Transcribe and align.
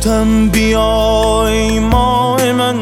گفتم 0.00 0.48
بیای 0.48 1.78
ماه 1.78 2.52
من 2.52 2.78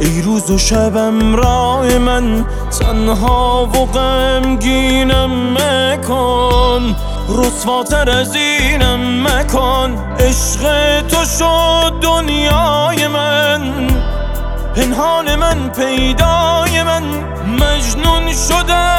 ای 0.00 0.22
روز 0.22 0.50
و 0.50 0.58
شبم 0.58 1.36
راه 1.36 1.98
من 1.98 2.46
تنها 2.80 3.70
و 3.74 3.86
غمگینم 3.86 5.52
مکن 5.52 6.96
رسواتر 7.28 8.10
از 8.10 8.34
اینم 8.34 9.26
مکن. 9.26 9.96
عشق 10.18 11.00
تو 11.08 11.24
شد 11.38 11.92
دنیای 12.00 13.06
من 13.06 13.86
پنهان 14.76 15.36
من 15.36 15.68
پیدای 15.68 16.82
من. 16.82 17.02
مجنون 17.60 18.32
شدم 18.48 18.91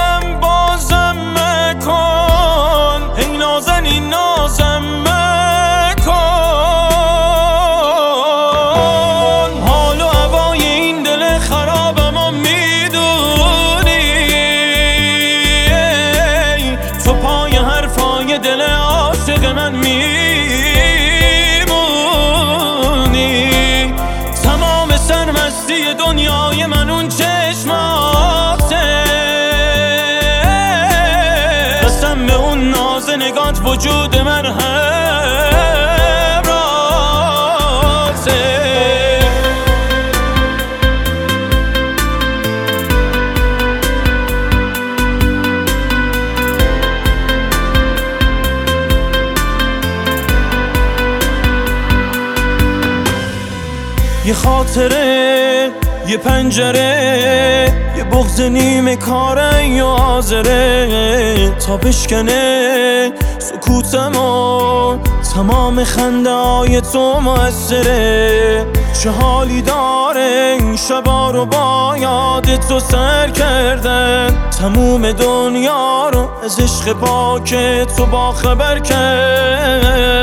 سرمستی 25.64 25.94
دنیای 25.94 26.66
من 26.66 26.90
اون 26.90 27.08
چشماته 27.08 29.04
قسم 31.84 32.26
به 32.26 32.34
اون 32.34 32.70
ناز 32.70 33.10
نگات 33.10 33.60
وجود 33.66 34.18
من 34.18 34.46
همراهته 34.46 35.03
یه 54.26 54.34
خاطره 54.34 55.72
یه 56.08 56.18
پنجره 56.18 57.74
یه 57.98 58.04
بغز 58.04 58.42
نیمه 58.42 58.96
کاره 58.96 59.68
یا 59.68 59.88
حاضره. 59.88 61.56
تا 61.68 61.78
بشکنه 61.78 63.12
سکوتم 63.40 64.12
و 64.12 64.98
تمام 65.36 65.84
خنده 65.84 66.30
های 66.30 66.82
تو 66.82 67.20
موثره. 67.20 68.66
چه 69.04 69.10
حالی 69.10 69.62
داره 69.62 70.58
این 70.60 70.76
شبا 70.76 71.32
رو 71.32 71.46
با 71.46 71.96
یاد 72.00 72.56
تو 72.56 72.80
سر 72.80 73.30
کردن؟ 73.30 74.50
تموم 74.60 75.12
دنیا 75.12 76.10
رو 76.10 76.30
از 76.44 76.60
عشق 76.60 76.94
پاک 76.94 77.56
تو 77.98 78.06
با 78.06 78.32
خبر 78.32 78.80
کرد. 78.80 80.23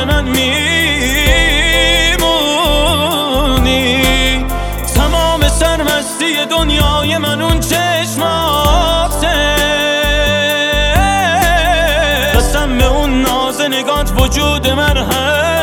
که 0.00 0.06
من 0.06 0.24
میمونی؟ 0.24 1.66
تمام 4.94 5.48
سرمستی 5.48 6.46
دنیای 6.50 7.18
من 7.18 7.42
اون 7.42 7.60
چشماته. 7.60 9.56
قسم 12.34 12.78
به 12.78 12.86
اون 12.86 13.22
ناز 13.22 13.60
نگات 13.60 14.12
وجود 14.20 14.68
من 14.68 14.96
هست 14.96 15.59